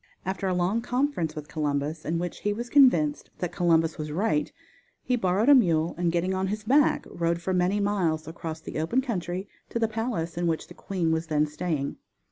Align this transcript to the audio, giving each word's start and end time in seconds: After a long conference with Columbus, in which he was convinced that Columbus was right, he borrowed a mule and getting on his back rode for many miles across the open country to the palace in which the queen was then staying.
After 0.25 0.47
a 0.47 0.53
long 0.55 0.81
conference 0.81 1.35
with 1.35 1.47
Columbus, 1.47 2.05
in 2.05 2.17
which 2.17 2.39
he 2.39 2.53
was 2.53 2.71
convinced 2.71 3.29
that 3.37 3.51
Columbus 3.51 3.99
was 3.99 4.11
right, 4.11 4.51
he 5.03 5.15
borrowed 5.15 5.47
a 5.47 5.53
mule 5.53 5.93
and 5.95 6.11
getting 6.11 6.33
on 6.33 6.47
his 6.47 6.63
back 6.63 7.05
rode 7.07 7.39
for 7.39 7.53
many 7.53 7.79
miles 7.79 8.27
across 8.27 8.59
the 8.61 8.79
open 8.79 9.01
country 9.01 9.47
to 9.69 9.77
the 9.77 9.87
palace 9.87 10.39
in 10.39 10.47
which 10.47 10.67
the 10.69 10.73
queen 10.73 11.11
was 11.11 11.27
then 11.27 11.45
staying. 11.45 11.97